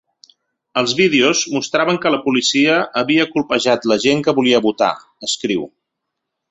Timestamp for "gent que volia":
4.09-4.67